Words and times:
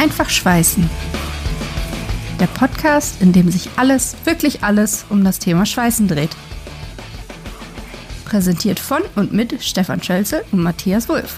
Einfach 0.00 0.30
Schweißen. 0.30 0.88
Der 2.40 2.46
Podcast, 2.46 3.20
in 3.20 3.34
dem 3.34 3.50
sich 3.50 3.68
alles, 3.76 4.16
wirklich 4.24 4.64
alles 4.64 5.04
um 5.10 5.24
das 5.24 5.38
Thema 5.38 5.66
Schweißen 5.66 6.08
dreht. 6.08 6.30
Präsentiert 8.24 8.80
von 8.80 9.02
und 9.14 9.34
mit 9.34 9.62
Stefan 9.62 10.02
Schölze 10.02 10.42
und 10.52 10.62
Matthias 10.62 11.06
Wulff. 11.10 11.36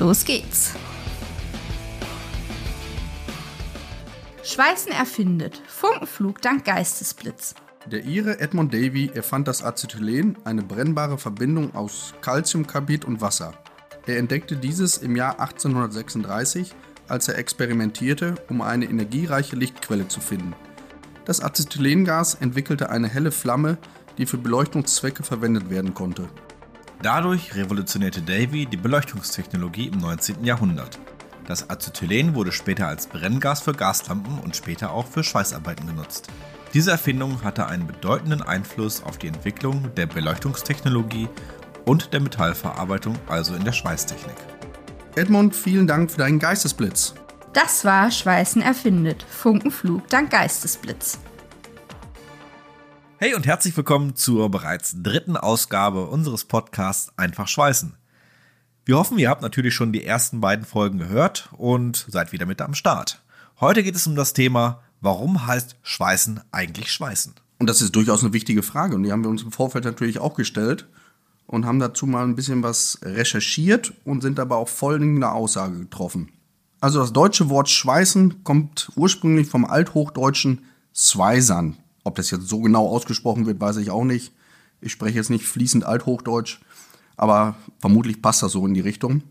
Los 0.00 0.24
geht's! 0.24 0.74
Schweißen 4.42 4.90
erfindet. 4.90 5.62
Funkenflug 5.68 6.42
dank 6.42 6.64
Geistesblitz. 6.64 7.54
Der 7.86 8.04
Ire 8.06 8.40
Edmund 8.40 8.74
Davy 8.74 9.12
erfand 9.14 9.46
das 9.46 9.62
Acetylen, 9.62 10.36
eine 10.44 10.64
brennbare 10.64 11.16
Verbindung 11.16 11.76
aus 11.76 12.12
Calciumcarbid 12.22 13.04
und 13.04 13.20
Wasser. 13.20 13.54
Er 14.08 14.16
entdeckte 14.16 14.56
dieses 14.56 14.96
im 14.96 15.14
Jahr 15.14 15.38
1836, 15.38 16.74
als 17.08 17.28
er 17.28 17.38
experimentierte, 17.38 18.34
um 18.48 18.60
eine 18.60 18.84
energiereiche 18.84 19.56
Lichtquelle 19.56 20.08
zu 20.08 20.20
finden. 20.20 20.54
Das 21.24 21.42
Acetylengas 21.42 22.34
entwickelte 22.34 22.90
eine 22.90 23.08
helle 23.08 23.30
Flamme, 23.30 23.78
die 24.16 24.26
für 24.26 24.38
Beleuchtungszwecke 24.38 25.22
verwendet 25.22 25.70
werden 25.70 25.94
konnte. 25.94 26.28
Dadurch 27.02 27.54
revolutionierte 27.54 28.22
Davy 28.22 28.66
die 28.66 28.76
Beleuchtungstechnologie 28.76 29.88
im 29.88 29.98
19. 29.98 30.44
Jahrhundert. 30.44 30.98
Das 31.46 31.70
Acetylen 31.70 32.34
wurde 32.34 32.52
später 32.52 32.88
als 32.88 33.06
Brenngas 33.06 33.60
für 33.60 33.72
Gaslampen 33.72 34.38
und 34.40 34.56
später 34.56 34.90
auch 34.90 35.06
für 35.06 35.22
Schweißarbeiten 35.22 35.86
genutzt. 35.86 36.28
Diese 36.74 36.90
Erfindung 36.90 37.42
hatte 37.42 37.66
einen 37.66 37.86
bedeutenden 37.86 38.42
Einfluss 38.42 39.02
auf 39.02 39.16
die 39.16 39.28
Entwicklung 39.28 39.94
der 39.94 40.06
Beleuchtungstechnologie 40.06 41.28
und 41.86 42.12
der 42.12 42.20
Metallverarbeitung, 42.20 43.16
also 43.28 43.54
in 43.54 43.64
der 43.64 43.72
Schweißtechnik. 43.72 44.57
Edmund, 45.18 45.56
vielen 45.56 45.88
Dank 45.88 46.12
für 46.12 46.18
deinen 46.18 46.38
Geistesblitz. 46.38 47.12
Das 47.52 47.84
war 47.84 48.08
Schweißen 48.08 48.62
erfindet. 48.62 49.24
Funkenflug 49.24 50.06
dank 50.08 50.30
Geistesblitz. 50.30 51.18
Hey 53.16 53.34
und 53.34 53.44
herzlich 53.44 53.76
willkommen 53.76 54.14
zur 54.14 54.48
bereits 54.48 54.94
dritten 55.02 55.36
Ausgabe 55.36 56.06
unseres 56.06 56.44
Podcasts 56.44 57.10
Einfach 57.16 57.48
Schweißen. 57.48 57.96
Wir 58.84 58.96
hoffen, 58.96 59.18
ihr 59.18 59.28
habt 59.28 59.42
natürlich 59.42 59.74
schon 59.74 59.92
die 59.92 60.04
ersten 60.04 60.40
beiden 60.40 60.64
Folgen 60.64 60.98
gehört 60.98 61.48
und 61.56 62.06
seid 62.08 62.30
wieder 62.30 62.46
mit 62.46 62.62
am 62.62 62.74
Start. 62.74 63.20
Heute 63.58 63.82
geht 63.82 63.96
es 63.96 64.06
um 64.06 64.14
das 64.14 64.34
Thema, 64.34 64.84
warum 65.00 65.48
heißt 65.48 65.78
Schweißen 65.82 66.42
eigentlich 66.52 66.92
Schweißen? 66.92 67.34
Und 67.58 67.68
das 67.68 67.82
ist 67.82 67.96
durchaus 67.96 68.22
eine 68.22 68.32
wichtige 68.32 68.62
Frage 68.62 68.94
und 68.94 69.02
die 69.02 69.10
haben 69.10 69.24
wir 69.24 69.30
uns 69.30 69.42
im 69.42 69.50
Vorfeld 69.50 69.84
natürlich 69.84 70.20
auch 70.20 70.34
gestellt 70.34 70.86
und 71.48 71.66
haben 71.66 71.80
dazu 71.80 72.06
mal 72.06 72.22
ein 72.22 72.36
bisschen 72.36 72.62
was 72.62 73.00
recherchiert 73.02 73.92
und 74.04 74.22
sind 74.22 74.38
dabei 74.38 74.54
auf 74.54 74.70
folgende 74.70 75.32
Aussage 75.32 75.80
getroffen. 75.80 76.30
Also 76.80 77.00
das 77.00 77.12
deutsche 77.12 77.48
Wort 77.48 77.68
Schweißen 77.68 78.44
kommt 78.44 78.92
ursprünglich 78.94 79.48
vom 79.48 79.64
althochdeutschen 79.64 80.60
Zweisern. 80.92 81.76
Ob 82.04 82.14
das 82.14 82.30
jetzt 82.30 82.48
so 82.48 82.60
genau 82.60 82.86
ausgesprochen 82.86 83.46
wird, 83.46 83.60
weiß 83.60 83.78
ich 83.78 83.90
auch 83.90 84.04
nicht. 84.04 84.32
Ich 84.80 84.92
spreche 84.92 85.16
jetzt 85.16 85.30
nicht 85.30 85.44
fließend 85.44 85.84
althochdeutsch 85.84 86.60
aber 87.18 87.56
vermutlich 87.80 88.22
passt 88.22 88.42
das 88.42 88.52
so 88.52 88.66
in 88.66 88.72
die 88.72 88.80
Richtung. 88.80 89.22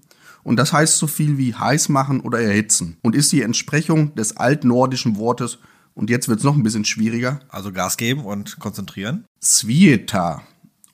Und 0.44 0.58
das 0.58 0.72
heißt 0.72 0.98
so 0.98 1.08
viel 1.08 1.38
wie 1.38 1.56
heiß 1.56 1.90
machen 1.90 2.22
oder 2.22 2.40
erhitzen 2.40 2.98
und 3.02 3.16
ist 3.16 3.32
die 3.32 3.42
Entsprechung 3.42 4.14
des 4.16 4.38
altnordischen 4.38 5.18
Wortes, 5.18 5.58
und 5.94 6.12
jetzt 6.12 6.30
wird 6.30 6.38
es 6.38 6.46
noch 6.46 6.56
ein 6.56 6.62
bisschen 6.62 6.86
schwieriger. 6.86 7.40
Also 7.50 7.72
Gas 7.72 7.98
geben 7.98 8.24
und 8.24 8.60
konzentrieren. 8.60 9.26
Svieta. 9.42 10.44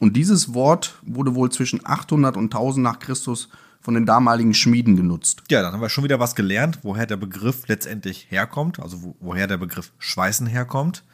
Und 0.03 0.17
dieses 0.17 0.53
Wort 0.53 0.95
wurde 1.03 1.33
wohl 1.33 1.49
zwischen 1.49 1.79
800 1.81 2.35
und 2.35 2.53
1000 2.53 2.83
nach 2.83 2.99
Christus 2.99 3.47
von 3.79 3.93
den 3.93 4.05
damaligen 4.05 4.53
Schmieden 4.53 4.97
genutzt. 4.97 5.43
Ja, 5.49 5.61
dann 5.61 5.71
haben 5.71 5.79
wir 5.79 5.87
schon 5.87 6.03
wieder 6.03 6.19
was 6.19 6.35
gelernt, 6.35 6.79
woher 6.83 7.05
der 7.05 7.15
Begriff 7.15 7.69
letztendlich 7.69 8.27
herkommt, 8.29 8.81
also 8.81 9.01
wo, 9.01 9.15
woher 9.21 9.47
der 9.47 9.55
Begriff 9.55 9.93
Schweißen 9.99 10.45
herkommt. 10.45 11.05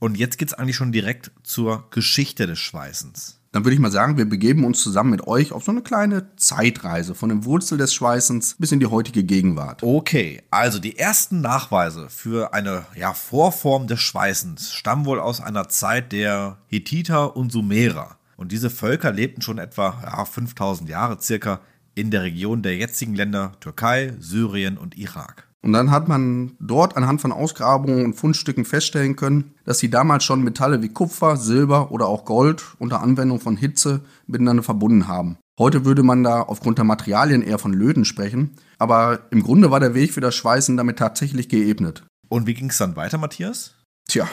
Und 0.00 0.18
jetzt 0.18 0.36
geht 0.36 0.48
es 0.48 0.54
eigentlich 0.54 0.76
schon 0.76 0.92
direkt 0.92 1.30
zur 1.44 1.86
Geschichte 1.88 2.46
des 2.46 2.58
Schweißens 2.58 3.40
dann 3.56 3.64
würde 3.64 3.74
ich 3.74 3.80
mal 3.80 3.90
sagen, 3.90 4.18
wir 4.18 4.28
begeben 4.28 4.66
uns 4.66 4.82
zusammen 4.82 5.08
mit 5.08 5.26
euch 5.26 5.50
auf 5.50 5.64
so 5.64 5.72
eine 5.72 5.80
kleine 5.80 6.26
Zeitreise 6.36 7.14
von 7.14 7.30
dem 7.30 7.46
Wurzel 7.46 7.78
des 7.78 7.94
Schweißens 7.94 8.56
bis 8.58 8.70
in 8.70 8.80
die 8.80 8.86
heutige 8.86 9.24
Gegenwart. 9.24 9.82
Okay, 9.82 10.42
also 10.50 10.78
die 10.78 10.98
ersten 10.98 11.40
Nachweise 11.40 12.10
für 12.10 12.52
eine 12.52 12.84
ja, 12.96 13.14
Vorform 13.14 13.86
des 13.86 14.00
Schweißens 14.00 14.74
stammen 14.74 15.06
wohl 15.06 15.18
aus 15.18 15.40
einer 15.40 15.70
Zeit 15.70 16.12
der 16.12 16.58
Hethiter 16.68 17.34
und 17.34 17.50
Sumerer. 17.50 18.18
Und 18.36 18.52
diese 18.52 18.70
Völker 18.70 19.12
lebten 19.12 19.42
schon 19.42 19.58
etwa 19.58 20.00
ja, 20.02 20.24
5000 20.24 20.88
Jahre 20.88 21.20
circa 21.20 21.60
in 21.94 22.10
der 22.10 22.22
Region 22.22 22.62
der 22.62 22.76
jetzigen 22.76 23.14
Länder 23.14 23.52
Türkei, 23.60 24.14
Syrien 24.18 24.76
und 24.76 24.96
Irak. 24.98 25.48
Und 25.62 25.72
dann 25.72 25.90
hat 25.90 26.06
man 26.06 26.52
dort 26.60 26.96
anhand 26.96 27.20
von 27.20 27.32
Ausgrabungen 27.32 28.04
und 28.04 28.14
Fundstücken 28.14 28.64
feststellen 28.64 29.16
können, 29.16 29.54
dass 29.64 29.80
sie 29.80 29.90
damals 29.90 30.22
schon 30.22 30.44
Metalle 30.44 30.80
wie 30.80 30.90
Kupfer, 30.90 31.36
Silber 31.36 31.90
oder 31.90 32.06
auch 32.06 32.24
Gold 32.24 32.62
unter 32.78 33.02
Anwendung 33.02 33.40
von 33.40 33.56
Hitze 33.56 34.02
miteinander 34.28 34.62
verbunden 34.62 35.08
haben. 35.08 35.38
Heute 35.58 35.84
würde 35.84 36.04
man 36.04 36.22
da 36.22 36.42
aufgrund 36.42 36.78
der 36.78 36.84
Materialien 36.84 37.42
eher 37.42 37.58
von 37.58 37.72
Löten 37.72 38.04
sprechen, 38.04 38.52
aber 38.78 39.20
im 39.30 39.42
Grunde 39.42 39.70
war 39.70 39.80
der 39.80 39.94
Weg 39.94 40.12
für 40.12 40.20
das 40.20 40.36
Schweißen 40.36 40.76
damit 40.76 40.98
tatsächlich 40.98 41.48
geebnet. 41.48 42.04
Und 42.28 42.46
wie 42.46 42.54
ging 42.54 42.70
es 42.70 42.78
dann 42.78 42.94
weiter, 42.94 43.18
Matthias? 43.18 43.74
Tja, 44.06 44.28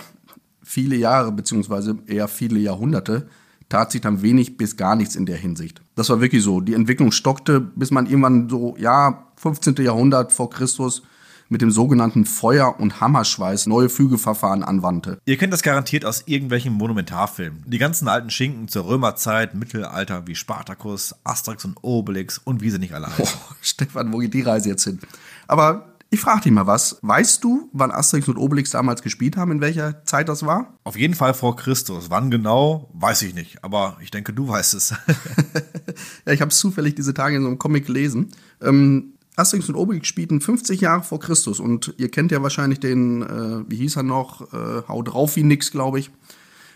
viele 0.62 0.97
Jahre 0.97 1.31
bzw. 1.31 1.96
eher 2.06 2.28
viele 2.28 2.59
Jahrhunderte 2.59 3.28
tat 3.74 3.92
sich 3.92 4.02
dann 4.02 4.22
wenig 4.22 4.56
bis 4.56 4.78
gar 4.78 4.96
nichts 4.96 5.16
in 5.16 5.26
der 5.26 5.36
Hinsicht. 5.36 5.82
Das 5.96 6.08
war 6.10 6.22
wirklich 6.22 6.44
so. 6.44 6.62
Die 6.62 6.76
Entwicklung 6.76 7.12
stockte, 7.12 7.60
bis 7.60 7.90
man 7.90 8.06
irgendwann 8.06 8.48
so, 8.48 8.76
ja, 8.78 9.26
15. 9.38 9.78
Jahrhundert 9.78 10.32
vor 10.32 10.52
Christus 10.52 11.02
mit 11.50 11.64
dem 11.64 11.72
sogenannten 11.72 12.26
Feuer- 12.26 12.80
und 12.80 13.02
Hammerschweiß 13.02 13.66
neue 13.66 13.90
Fügeverfahren 13.90 14.64
anwandte. 14.64 15.18
Ihr 15.26 15.38
kennt 15.38 15.54
das 15.54 15.64
garantiert 15.64 16.06
aus 16.06 16.24
irgendwelchen 16.28 16.74
Monumentarfilmen. 16.74 17.64
Die 17.66 17.80
ganzen 17.80 18.08
alten 18.08 18.30
Schinken 18.30 18.68
zur 18.68 18.86
Römerzeit, 18.86 19.56
Mittelalter 19.56 20.28
wie 20.28 20.36
Spartacus, 20.36 21.16
Asterix 21.24 21.66
und 21.66 21.78
Obelix 21.82 22.38
und 22.38 22.62
wie 22.62 22.70
sie 22.70 22.78
nicht 22.78 22.94
alle 22.94 23.08
heißen. 23.08 23.40
Oh, 23.50 23.54
Stefan, 23.62 24.14
wo 24.14 24.20
geht 24.20 24.36
die 24.36 24.42
Reise 24.42 24.70
jetzt 24.70 24.84
hin? 24.84 25.00
Aber 25.48 25.93
ich 26.13 26.22
frage 26.22 26.41
dich 26.41 26.51
mal 26.51 26.68
was. 26.68 27.00
Weißt 27.01 27.44
du, 27.44 27.69
wann 27.74 27.90
Asterix 27.90 28.28
und 28.28 28.38
Obelix 28.38 28.69
damals 28.69 29.01
gespielt 29.01 29.35
haben, 29.35 29.51
in 29.51 29.62
welcher 29.62 30.06
Zeit 30.06 30.29
das 30.29 30.46
war? 30.46 30.78
Auf 30.84 30.96
jeden 30.96 31.16
Fall 31.16 31.34
vor 31.34 31.56
Christus. 31.56 32.12
Wann 32.12 32.29
genau, 32.29 32.91
weiß 32.94 33.24
ich 33.24 33.34
nicht. 33.34 33.63
Aber 33.63 33.97
ich 34.00 34.12
denke, 34.12 34.31
du 34.31 34.47
weißt 34.47 34.75
es. 34.75 34.91
ja, 36.25 36.31
ich 36.31 36.41
habe 36.41 36.51
zufällig 36.51 36.94
diese 36.94 37.16
Tage 37.16 37.38
in 37.38 37.41
so 37.41 37.47
einem 37.47 37.57
Comic 37.57 37.88
gelesen. 37.88 38.29
Ähm, 38.62 39.13
Asterix 39.35 39.68
und 39.69 39.75
Obelix 39.75 40.07
spielten 40.07 40.40
50 40.40 40.81
Jahre 40.81 41.01
vor 41.01 41.19
Christus 41.19 41.59
und 41.59 41.96
ihr 41.97 42.12
kennt 42.12 42.31
ja 42.31 42.44
wahrscheinlich 42.44 42.80
den, 42.80 43.24
äh, 43.24 43.68
wie 43.68 43.78
hieß 43.78 43.95
er 43.95 44.03
noch, 44.03 44.53
äh, 44.53 44.84
Hau 44.88 45.01
drauf 45.01 45.35
wie 45.35 45.44
nix, 45.44 45.72
glaube 45.72 45.97
ich. 45.97 46.12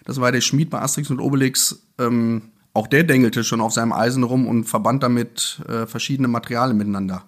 Das 0.04 0.20
war 0.20 0.32
der 0.32 0.42
Schmied 0.42 0.72
bei 0.72 0.82
Asterix 0.82 1.12
und 1.12 1.20
Obelix. 1.20 1.84
Ähm, 2.00 2.42
auch 2.74 2.88
der 2.88 3.04
dengelte 3.04 3.44
schon 3.44 3.62
auf 3.62 3.74
seinem 3.74 3.94
Eisen 3.94 4.24
rum 4.24 4.48
und 4.48 4.64
verband 4.64 5.04
damit 5.04 5.62
äh, 5.68 5.86
verschiedene 5.86 6.28
Materialien 6.28 6.78
miteinander. 6.78 7.24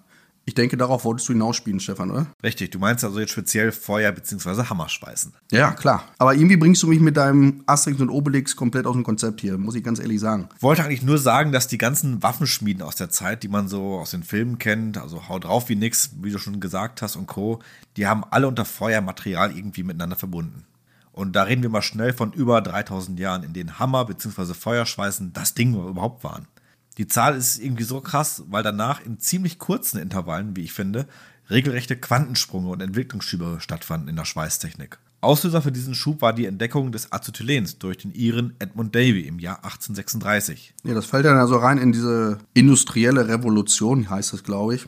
Ich 0.49 0.55
denke, 0.55 0.77
darauf 0.77 1.05
wolltest 1.05 1.29
du 1.29 1.33
hinausspielen, 1.33 1.79
Stefan, 1.79 2.09
oder? 2.09 2.25
Richtig, 2.41 2.71
du 2.71 2.79
meinst 2.79 3.03
also 3.03 3.19
jetzt 3.19 3.33
speziell 3.33 3.71
Feuer- 3.71 4.11
bzw. 4.11 4.63
Hammerspeisen. 4.63 5.35
Ja, 5.51 5.73
klar. 5.73 6.05
Aber 6.17 6.33
irgendwie 6.33 6.57
bringst 6.57 6.81
du 6.81 6.87
mich 6.87 6.99
mit 6.99 7.17
deinem 7.17 7.61
Asterix 7.67 8.01
und 8.01 8.09
Obelix 8.09 8.55
komplett 8.55 8.88
aus 8.88 8.95
dem 8.95 9.03
Konzept 9.03 9.41
hier, 9.41 9.59
muss 9.59 9.75
ich 9.75 9.83
ganz 9.83 9.99
ehrlich 9.99 10.19
sagen. 10.19 10.49
Ich 10.57 10.63
wollte 10.63 10.83
eigentlich 10.83 11.03
nur 11.03 11.19
sagen, 11.19 11.51
dass 11.51 11.67
die 11.67 11.77
ganzen 11.77 12.23
Waffenschmieden 12.23 12.81
aus 12.81 12.95
der 12.95 13.11
Zeit, 13.11 13.43
die 13.43 13.47
man 13.47 13.67
so 13.67 13.99
aus 13.99 14.09
den 14.09 14.23
Filmen 14.23 14.57
kennt, 14.57 14.97
also 14.97 15.29
Hau 15.29 15.38
drauf 15.38 15.69
wie 15.69 15.75
nix, 15.75 16.15
wie 16.19 16.31
du 16.31 16.39
schon 16.39 16.59
gesagt 16.59 17.03
hast 17.03 17.15
und 17.15 17.27
Co., 17.27 17.59
die 17.95 18.07
haben 18.07 18.23
alle 18.31 18.47
unter 18.47 18.65
Feuermaterial 18.65 19.55
irgendwie 19.55 19.83
miteinander 19.83 20.15
verbunden. 20.15 20.65
Und 21.11 21.35
da 21.35 21.43
reden 21.43 21.61
wir 21.61 21.69
mal 21.69 21.83
schnell 21.83 22.11
von 22.11 22.33
über 22.33 22.61
3000 22.61 23.19
Jahren, 23.19 23.43
in 23.43 23.53
denen 23.53 23.77
Hammer 23.77 24.05
bzw. 24.05 24.55
Feuerschweißen 24.55 25.31
das 25.31 25.53
Ding 25.53 25.75
überhaupt 25.75 26.23
waren. 26.23 26.47
Die 26.99 27.07
Zahl 27.07 27.37
ist 27.37 27.59
irgendwie 27.59 27.85
so 27.85 28.01
krass, 28.01 28.43
weil 28.49 28.61
danach 28.61 29.03
in 29.05 29.19
ziemlich 29.19 29.57
kurzen 29.57 30.01
Intervallen, 30.01 30.57
wie 30.57 30.63
ich 30.63 30.74
finde, 30.74 31.07
regelrechte 31.50 31.95
Quantensprünge 31.95 32.68
und 32.68 32.81
Entwicklungsschübe 32.81 33.59
stattfanden 33.62 34.09
in 34.09 34.18
der 34.18 34.25
Schweißtechnik. 34.25 35.00
Auslöser 35.21 35.62
für 35.62 35.71
diesen 35.71 35.95
Schub 35.95 36.21
war 36.21 36.33
die 36.33 36.45
Entdeckung 36.45 36.91
des 36.91 37.13
Acetylens 37.13 37.79
durch 37.79 38.00
den 38.00 38.13
Iren 38.13 38.53
Edmund 38.59 38.94
Davy 38.95 39.21
im 39.21 39.39
Jahr 39.39 39.63
1836. 39.63 40.74
Ja, 40.83 40.94
das 40.94 41.06
fällt 41.06 41.24
dann 41.24 41.38
also 41.38 41.56
rein 41.56 41.77
in 41.77 41.94
diese 41.94 42.38
industrielle 42.53 43.29
Revolution, 43.29 44.09
heißt 44.09 44.33
es, 44.33 44.44
glaube 44.44 44.75
ich. 44.75 44.88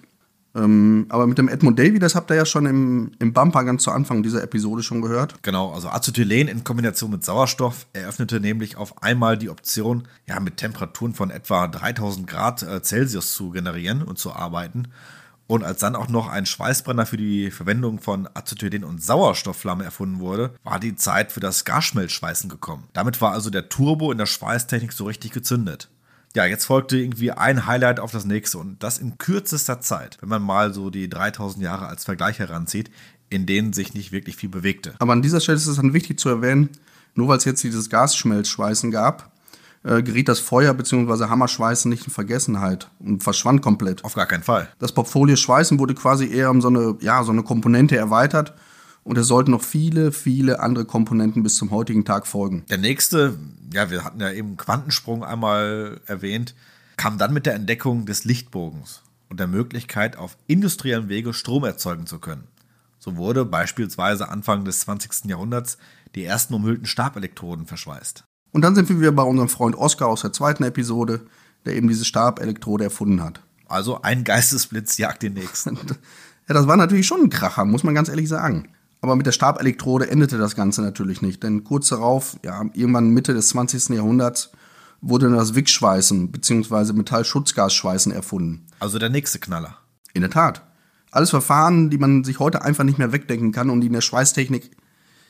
Ähm, 0.53 1.05
aber 1.09 1.27
mit 1.27 1.37
dem 1.37 1.47
Edmund 1.47 1.79
Davy, 1.79 1.99
das 1.99 2.15
habt 2.15 2.29
ihr 2.29 2.35
ja 2.35 2.45
schon 2.45 2.65
im, 2.65 3.11
im 3.19 3.31
Bumper 3.31 3.63
ganz 3.63 3.83
zu 3.83 3.91
Anfang 3.91 4.21
dieser 4.21 4.43
Episode 4.43 4.83
schon 4.83 5.01
gehört. 5.01 5.41
Genau, 5.43 5.71
also 5.71 5.89
Acetylen 5.89 6.47
in 6.47 6.63
Kombination 6.63 7.11
mit 7.11 7.23
Sauerstoff 7.23 7.87
eröffnete 7.93 8.39
nämlich 8.39 8.75
auf 8.75 9.01
einmal 9.01 9.37
die 9.37 9.49
Option, 9.49 10.07
ja, 10.27 10.39
mit 10.39 10.57
Temperaturen 10.57 11.13
von 11.13 11.31
etwa 11.31 11.67
3000 11.67 12.27
Grad 12.27 12.63
äh, 12.63 12.81
Celsius 12.81 13.33
zu 13.33 13.51
generieren 13.51 14.03
und 14.03 14.19
zu 14.19 14.33
arbeiten. 14.33 14.89
Und 15.47 15.65
als 15.65 15.79
dann 15.79 15.97
auch 15.97 16.07
noch 16.07 16.29
ein 16.29 16.45
Schweißbrenner 16.45 17.05
für 17.05 17.17
die 17.17 17.51
Verwendung 17.51 17.99
von 17.99 18.27
Acetylen 18.33 18.85
und 18.85 19.03
Sauerstoffflamme 19.03 19.83
erfunden 19.83 20.19
wurde, 20.19 20.51
war 20.63 20.79
die 20.79 20.95
Zeit 20.95 21.33
für 21.33 21.41
das 21.41 21.65
Gasschmelzschweißen 21.65 22.49
gekommen. 22.49 22.85
Damit 22.93 23.19
war 23.19 23.33
also 23.33 23.49
der 23.49 23.67
Turbo 23.67 24.13
in 24.13 24.17
der 24.17 24.27
Schweißtechnik 24.27 24.93
so 24.93 25.05
richtig 25.05 25.31
gezündet. 25.31 25.89
Ja, 26.35 26.45
jetzt 26.45 26.65
folgte 26.65 26.97
irgendwie 26.97 27.31
ein 27.31 27.65
Highlight 27.65 27.99
auf 27.99 28.11
das 28.11 28.25
nächste 28.25 28.57
und 28.57 28.81
das 28.81 28.99
in 28.99 29.17
kürzester 29.17 29.81
Zeit, 29.81 30.17
wenn 30.21 30.29
man 30.29 30.41
mal 30.41 30.73
so 30.73 30.89
die 30.89 31.09
3000 31.09 31.63
Jahre 31.63 31.87
als 31.87 32.05
Vergleich 32.05 32.39
heranzieht, 32.39 32.89
in 33.29 33.45
denen 33.45 33.73
sich 33.73 33.93
nicht 33.93 34.11
wirklich 34.11 34.37
viel 34.37 34.49
bewegte. 34.49 34.93
Aber 34.99 35.13
an 35.13 35.21
dieser 35.21 35.41
Stelle 35.41 35.57
ist 35.57 35.67
es 35.67 35.75
dann 35.75 35.93
wichtig 35.93 36.19
zu 36.19 36.29
erwähnen, 36.29 36.69
nur 37.15 37.27
weil 37.27 37.37
es 37.37 37.45
jetzt 37.45 37.63
dieses 37.63 37.89
Gasschmelzschweißen 37.89 38.91
gab, 38.91 39.31
äh, 39.83 40.01
geriet 40.03 40.29
das 40.29 40.39
Feuer 40.39 40.73
bzw. 40.73 41.25
Hammerschweißen 41.25 41.89
nicht 41.89 42.05
in 42.05 42.13
Vergessenheit 42.13 42.89
und 42.99 43.23
verschwand 43.23 43.61
komplett. 43.61 44.05
Auf 44.05 44.13
gar 44.13 44.25
keinen 44.25 44.43
Fall. 44.43 44.69
Das 44.79 44.93
Portfolio 44.93 45.35
Schweißen 45.35 45.79
wurde 45.79 45.95
quasi 45.95 46.31
eher 46.31 46.49
um 46.49 46.61
so 46.61 46.69
eine, 46.69 46.95
ja, 47.01 47.23
so 47.23 47.31
eine 47.31 47.43
Komponente 47.43 47.97
erweitert 47.97 48.53
und 49.03 49.17
es 49.17 49.27
sollten 49.27 49.51
noch 49.51 49.63
viele, 49.63 50.11
viele 50.11 50.59
andere 50.59 50.85
Komponenten 50.85 51.43
bis 51.43 51.55
zum 51.55 51.71
heutigen 51.71 52.05
Tag 52.05 52.27
folgen. 52.27 52.63
Der 52.69 52.77
nächste, 52.77 53.37
ja, 53.73 53.89
wir 53.89 54.03
hatten 54.03 54.19
ja 54.19 54.31
eben 54.31 54.57
Quantensprung 54.57 55.23
einmal 55.23 56.01
erwähnt, 56.05 56.55
kam 56.97 57.17
dann 57.17 57.33
mit 57.33 57.45
der 57.45 57.55
Entdeckung 57.55 58.05
des 58.05 58.25
Lichtbogens 58.25 59.01
und 59.29 59.39
der 59.39 59.47
Möglichkeit, 59.47 60.17
auf 60.17 60.37
industriellem 60.47 61.09
Wege 61.09 61.33
Strom 61.33 61.63
erzeugen 61.63 62.05
zu 62.05 62.19
können. 62.19 62.43
So 62.99 63.17
wurde 63.17 63.45
beispielsweise 63.45 64.29
Anfang 64.29 64.65
des 64.65 64.81
20. 64.81 65.25
Jahrhunderts 65.25 65.77
die 66.13 66.23
ersten 66.23 66.53
umhüllten 66.53 66.85
Stabelektroden 66.85 67.65
verschweißt. 67.65 68.25
Und 68.51 68.61
dann 68.61 68.75
sind 68.75 68.89
wir 68.89 68.99
wieder 68.99 69.11
bei 69.11 69.23
unserem 69.23 69.49
Freund 69.49 69.75
Oscar 69.75 70.07
aus 70.07 70.21
der 70.21 70.33
zweiten 70.33 70.63
Episode, 70.63 71.21
der 71.65 71.75
eben 71.75 71.87
diese 71.87 72.05
Stabelektrode 72.05 72.83
erfunden 72.83 73.23
hat. 73.23 73.41
Also 73.67 74.01
ein 74.01 74.23
Geistesblitz 74.23 74.97
jagt 74.97 75.23
den 75.23 75.33
nächsten. 75.33 75.75
ja, 76.47 76.53
das 76.53 76.67
war 76.67 76.75
natürlich 76.75 77.07
schon 77.07 77.21
ein 77.21 77.29
Kracher, 77.29 77.65
muss 77.65 77.83
man 77.83 77.95
ganz 77.95 78.09
ehrlich 78.09 78.27
sagen. 78.29 78.67
Aber 79.01 79.15
mit 79.15 79.25
der 79.25 79.31
Stabelektrode 79.31 80.09
endete 80.09 80.37
das 80.37 80.55
Ganze 80.55 80.81
natürlich 80.81 81.21
nicht, 81.21 81.41
denn 81.41 81.63
kurz 81.63 81.89
darauf, 81.89 82.37
ja, 82.43 82.61
irgendwann 82.73 83.09
Mitte 83.09 83.33
des 83.33 83.49
20. 83.49 83.89
Jahrhunderts, 83.89 84.51
wurde 85.01 85.29
das 85.31 85.55
Wickschweißen 85.55 86.31
bzw. 86.31 86.93
Metallschutzgasschweißen 86.93 88.11
erfunden. 88.11 88.67
Also 88.79 88.99
der 88.99 89.09
nächste 89.09 89.39
Knaller. 89.39 89.77
In 90.13 90.21
der 90.21 90.29
Tat. 90.29 90.61
Alles 91.09 91.31
Verfahren, 91.31 91.89
die 91.89 91.97
man 91.97 92.23
sich 92.23 92.39
heute 92.39 92.61
einfach 92.61 92.83
nicht 92.83 92.99
mehr 92.99 93.11
wegdenken 93.11 93.51
kann 93.51 93.69
und 93.69 93.81
die 93.81 93.87
in 93.87 93.93
der 93.93 94.01
Schweißtechnik 94.01 94.71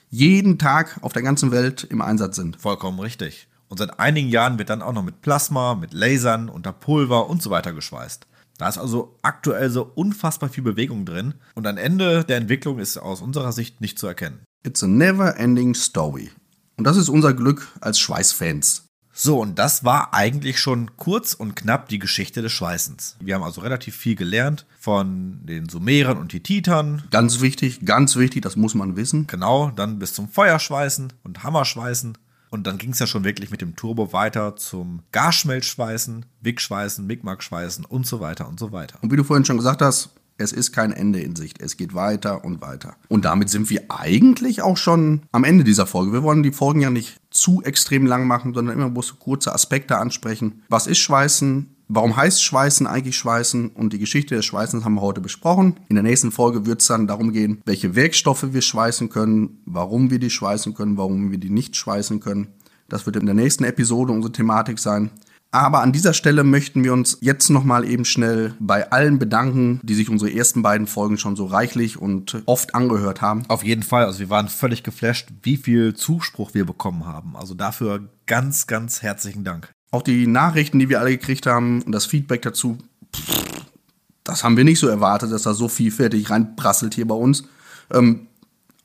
jeden 0.10 0.60
Tag 0.60 0.98
auf 1.02 1.14
der 1.14 1.22
ganzen 1.22 1.52
Welt 1.52 1.86
im 1.90 2.02
Einsatz 2.02 2.36
sind. 2.36 2.58
Vollkommen 2.58 3.00
richtig. 3.00 3.48
Und 3.70 3.78
seit 3.78 4.00
einigen 4.00 4.28
Jahren 4.28 4.60
wird 4.60 4.70
dann 4.70 4.82
auch 4.82 4.92
noch 4.92 5.04
mit 5.04 5.22
Plasma, 5.22 5.76
mit 5.76 5.94
Lasern, 5.94 6.50
unter 6.50 6.74
Pulver 6.74 7.30
und 7.30 7.42
so 7.42 7.50
weiter 7.50 7.72
geschweißt. 7.72 8.28
Da 8.62 8.70
ist 8.70 8.78
also 8.78 9.18
aktuell 9.24 9.72
so 9.72 9.92
unfassbar 9.96 10.48
viel 10.48 10.64
Bewegung 10.64 11.04
drin 11.04 11.34
und 11.56 11.66
ein 11.66 11.78
Ende 11.78 12.24
der 12.24 12.38
Entwicklung 12.38 12.78
ist 12.78 12.96
aus 12.96 13.20
unserer 13.20 13.54
Sicht 13.54 13.82
nicht 13.82 13.98
zu 13.98 14.06
erkennen. 14.06 14.42
It's 14.64 14.84
a 14.84 14.88
never 14.88 15.36
ending 15.38 15.74
story. 15.74 16.30
Und 16.78 16.84
das 16.84 16.96
ist 16.96 17.10
unser 17.10 17.34
Glück 17.34 17.68
als 17.82 17.98
Schweißfans. 17.98 18.86
So, 19.14 19.42
und 19.42 19.58
das 19.58 19.84
war 19.84 20.14
eigentlich 20.14 20.60
schon 20.60 20.96
kurz 20.96 21.34
und 21.34 21.56
knapp 21.56 21.90
die 21.90 21.98
Geschichte 21.98 22.44
des 22.44 22.52
Schweißens. 22.52 23.18
Wir 23.20 23.34
haben 23.34 23.44
also 23.44 23.62
relativ 23.62 23.96
viel 23.96 24.16
gelernt 24.16 24.68
von 24.80 25.40
den 25.44 25.68
Sumerern 25.68 26.20
und 26.20 26.32
Hittitern. 26.32 27.04
Ganz 27.10 27.42
wichtig, 27.42 27.84
ganz 27.84 28.16
wichtig, 28.16 28.44
das 28.44 28.58
muss 28.58 28.76
man 28.76 28.96
wissen. 28.96 29.26
Genau, 29.26 29.72
dann 29.72 29.98
bis 29.98 30.14
zum 30.14 30.30
Feuerschweißen 30.30 31.14
und 31.24 31.44
Hammerschweißen. 31.44 32.16
Und 32.52 32.68
dann 32.68 32.78
ging 32.78 32.92
es 32.92 33.00
ja 33.00 33.08
schon 33.08 33.24
wirklich 33.24 33.50
mit 33.50 33.62
dem 33.62 33.76
Turbo 33.76 34.12
weiter 34.12 34.58
zum 34.58 35.04
Gasschmelzschweißen, 35.14 36.26
Wickschweißen, 36.42 37.08
Micmac-Schweißen 37.08 37.86
und 37.86 38.06
so 38.06 38.20
weiter 38.20 38.48
und 38.48 38.60
so 38.60 38.74
weiter. 38.74 39.00
Und 39.02 39.12
wie 39.12 39.16
du 39.16 39.24
vorhin 39.24 39.46
schon 39.46 39.58
gesagt 39.58 39.82
hast, 39.82 40.10
es 40.38 40.52
ist 40.52 40.72
kein 40.74 40.92
Ende 40.92 41.22
in 41.22 41.36
Sicht. 41.36 41.62
Es 41.62 41.78
geht 41.78 41.94
weiter 41.94 42.44
und 42.44 42.62
weiter. 42.62 42.96
Und 43.08 43.26
damit 43.26 43.50
sind 43.50 43.70
wir 43.70 43.86
eigentlich 43.90 44.62
auch 44.62 44.78
schon 44.78 45.22
am 45.32 45.44
Ende 45.44 45.64
dieser 45.64 45.86
Folge. 45.86 46.12
Wir 46.14 46.24
wollen 46.24 46.44
die 46.44 46.52
Folgen 46.52 46.82
ja 46.82 46.90
nicht 46.90 47.22
zu 47.30 47.62
extrem 47.64 48.06
lang 48.06 48.28
machen, 48.28 48.54
sondern 48.54 48.76
immer 48.76 48.90
bloß 48.90 49.20
kurze 49.20 49.54
Aspekte 49.54 49.98
ansprechen. 49.98 50.64
Was 50.68 50.88
ist 50.88 51.00
Schweißen? 51.00 51.76
Warum 51.94 52.16
heißt 52.16 52.42
Schweißen 52.42 52.88
eigentlich 52.88 53.18
Schweißen? 53.18 53.68
Und 53.72 53.92
die 53.92 54.00
Geschichte 54.00 54.34
des 54.34 54.46
Schweißens 54.46 54.86
haben 54.86 54.94
wir 54.94 55.02
heute 55.02 55.20
besprochen. 55.20 55.76
In 55.90 55.98
der 55.98 56.04
nächsten 56.04 56.32
Folge 56.32 56.66
wird 56.66 56.80
es 56.80 56.88
dann 56.88 57.06
darum 57.06 57.34
gehen, 57.34 57.62
welche 57.66 57.96
Werkstoffe 57.98 58.54
wir 58.54 58.62
schweißen 58.62 59.10
können, 59.10 59.60
warum 59.66 60.10
wir 60.10 60.18
die 60.18 60.30
schweißen 60.30 60.74
können, 60.74 60.96
warum 60.96 61.32
wir 61.32 61.38
die 61.38 61.50
nicht 61.50 61.76
schweißen 61.76 62.22
können. 62.22 62.48
Das 62.88 63.06
wird 63.06 63.18
in 63.18 63.26
der 63.26 63.36
nächsten 63.36 63.66
Episode 63.66 64.14
unsere 64.14 64.32
Thematik 64.32 64.80
sein. 64.80 65.12
Aber 65.52 65.82
an 65.82 65.92
dieser 65.92 66.14
Stelle 66.14 66.46
möchten 66.46 66.82
wir 66.86 66.94
uns 66.94 67.18
jetzt 67.20 67.50
nochmal 67.50 67.84
eben 67.84 68.06
schnell 68.06 68.54
bei 68.62 68.90
allen 68.90 69.20
bedanken, 69.20 69.82
die 69.84 69.96
sich 69.96 70.10
unsere 70.10 70.34
ersten 70.34 70.62
beiden 70.62 70.88
Folgen 70.88 71.18
schon 71.18 71.36
so 71.36 71.46
reichlich 71.46 72.00
und 72.00 72.42
oft 72.46 72.74
angehört 72.74 73.22
haben. 73.22 73.44
Auf 73.50 73.66
jeden 73.66 73.84
Fall. 73.84 74.06
Also 74.06 74.20
wir 74.20 74.30
waren 74.30 74.48
völlig 74.48 74.84
geflasht, 74.84 75.28
wie 75.44 75.58
viel 75.58 75.94
Zuspruch 75.94 76.54
wir 76.54 76.64
bekommen 76.64 77.06
haben. 77.06 77.36
Also 77.36 77.54
dafür 77.54 78.08
ganz, 78.28 78.66
ganz 78.66 79.02
herzlichen 79.02 79.44
Dank. 79.44 79.74
Auch 79.92 80.02
die 80.02 80.26
Nachrichten, 80.26 80.80
die 80.80 80.90
wir 80.90 81.00
alle 81.00 81.12
gekriegt 81.12 81.46
haben 81.46 81.82
und 81.82 81.92
das 81.92 82.06
Feedback 82.06 82.42
dazu, 82.42 82.78
das 84.24 84.44
haben 84.44 84.58
wir 84.58 84.64
nicht 84.64 84.80
so 84.80 84.88
erwartet, 84.88 85.32
dass 85.32 85.44
da 85.44 85.54
so 85.54 85.68
vielfältig 85.68 86.30
reinprasselt 86.30 86.94
hier 86.94 87.08
bei 87.08 87.16
uns. 87.16 87.44
Ähm, 87.92 88.28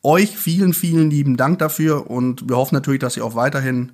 euch 0.03 0.37
vielen, 0.37 0.73
vielen 0.73 1.11
lieben 1.11 1.37
Dank 1.37 1.59
dafür 1.59 2.11
und 2.11 2.49
wir 2.49 2.57
hoffen 2.57 2.75
natürlich, 2.75 3.01
dass 3.01 3.17
ihr 3.17 3.25
auch 3.25 3.35
weiterhin 3.35 3.93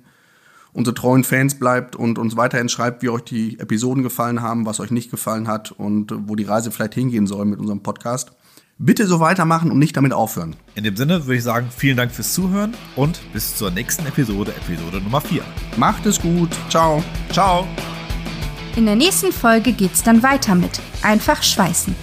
unsere 0.73 0.95
treuen 0.95 1.23
Fans 1.23 1.59
bleibt 1.59 1.95
und 1.95 2.17
uns 2.17 2.35
weiterhin 2.35 2.69
schreibt, 2.69 3.03
wie 3.03 3.09
euch 3.09 3.23
die 3.23 3.59
Episoden 3.59 4.03
gefallen 4.03 4.41
haben, 4.41 4.65
was 4.65 4.79
euch 4.79 4.91
nicht 4.91 5.11
gefallen 5.11 5.47
hat 5.47 5.71
und 5.71 6.13
wo 6.27 6.35
die 6.35 6.43
Reise 6.43 6.71
vielleicht 6.71 6.95
hingehen 6.95 7.27
soll 7.27 7.45
mit 7.45 7.59
unserem 7.59 7.83
Podcast. 7.83 8.31
Bitte 8.85 9.07
so 9.07 9.21
weitermachen 9.21 9.71
und 9.71 9.79
nicht 9.79 9.95
damit 9.95 10.11
aufhören. 10.11 10.57
In 10.75 10.83
dem 10.83 10.97
Sinne 10.97 11.25
würde 11.25 11.37
ich 11.37 11.43
sagen, 11.43 11.69
vielen 11.73 11.95
Dank 11.95 12.11
fürs 12.11 12.33
Zuhören 12.33 12.73
und 12.97 13.21
bis 13.31 13.55
zur 13.55 13.71
nächsten 13.71 14.05
Episode, 14.05 14.51
Episode 14.51 14.99
Nummer 14.99 15.21
4. 15.21 15.41
Macht 15.77 16.05
es 16.05 16.19
gut. 16.19 16.49
Ciao. 16.67 17.01
Ciao. 17.31 17.65
In 18.75 18.85
der 18.85 18.97
nächsten 18.97 19.31
Folge 19.31 19.71
geht's 19.71 20.03
dann 20.03 20.21
weiter 20.21 20.55
mit 20.55 20.81
Einfach 21.01 21.41
schweißen. 21.41 21.95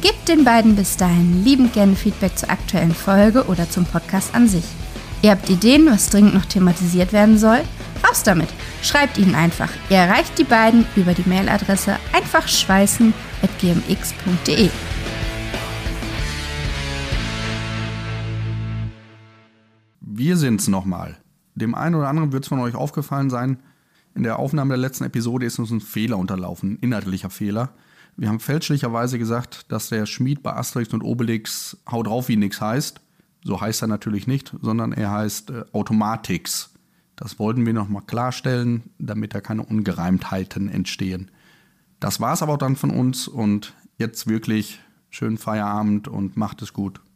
Gebt 0.00 0.28
den 0.28 0.44
beiden 0.44 0.76
bis 0.76 0.96
dahin 0.96 1.42
liebend 1.42 1.72
gerne 1.72 1.96
Feedback 1.96 2.38
zur 2.38 2.50
aktuellen 2.50 2.94
Folge 2.94 3.44
oder 3.46 3.68
zum 3.68 3.84
Podcast 3.84 4.32
an 4.32 4.46
sich. 4.46 4.62
Ihr 5.22 5.32
habt 5.32 5.50
Ideen, 5.50 5.86
was 5.86 6.08
dringend 6.08 6.34
noch 6.34 6.44
thematisiert 6.44 7.12
werden 7.12 7.36
soll? 7.36 7.62
Raus 8.06 8.22
damit! 8.22 8.46
Schreibt 8.82 9.18
ihnen 9.18 9.34
einfach. 9.34 9.70
Ihr 9.90 9.96
erreicht 9.96 10.38
die 10.38 10.44
beiden 10.44 10.86
über 10.94 11.14
die 11.14 11.28
Mailadresse 11.28 11.96
einfachschweißen.gmx.de. 12.12 14.70
Wir 20.18 20.36
sind's 20.36 20.66
nochmal. 20.66 21.16
Dem 21.54 21.76
einen 21.76 21.94
oder 21.94 22.08
anderen 22.08 22.32
wird 22.32 22.42
es 22.42 22.48
von 22.48 22.58
euch 22.58 22.74
aufgefallen 22.74 23.30
sein, 23.30 23.58
in 24.16 24.24
der 24.24 24.40
Aufnahme 24.40 24.70
der 24.70 24.78
letzten 24.78 25.04
Episode 25.04 25.46
ist 25.46 25.60
uns 25.60 25.70
ein 25.70 25.80
Fehler 25.80 26.18
unterlaufen, 26.18 26.72
ein 26.72 26.78
inhaltlicher 26.80 27.30
Fehler. 27.30 27.70
Wir 28.16 28.28
haben 28.28 28.40
fälschlicherweise 28.40 29.16
gesagt, 29.16 29.70
dass 29.70 29.90
der 29.90 30.06
Schmied 30.06 30.42
bei 30.42 30.56
Asterix 30.56 30.92
und 30.92 31.02
Obelix 31.02 31.76
Hau 31.88 32.02
drauf 32.02 32.28
wie 32.28 32.34
nix 32.34 32.60
heißt. 32.60 33.00
So 33.44 33.60
heißt 33.60 33.82
er 33.82 33.86
natürlich 33.86 34.26
nicht, 34.26 34.56
sondern 34.60 34.90
er 34.90 35.12
heißt 35.12 35.50
äh, 35.50 35.64
Automatix. 35.70 36.70
Das 37.14 37.38
wollten 37.38 37.64
wir 37.64 37.72
nochmal 37.72 38.02
klarstellen, 38.04 38.90
damit 38.98 39.36
da 39.36 39.40
keine 39.40 39.62
Ungereimtheiten 39.62 40.68
entstehen. 40.68 41.30
Das 42.00 42.18
war 42.18 42.32
es 42.32 42.42
aber 42.42 42.58
dann 42.58 42.74
von 42.74 42.90
uns 42.90 43.28
und 43.28 43.72
jetzt 43.98 44.26
wirklich 44.26 44.80
schönen 45.10 45.38
Feierabend 45.38 46.08
und 46.08 46.36
macht 46.36 46.60
es 46.60 46.72
gut. 46.72 47.00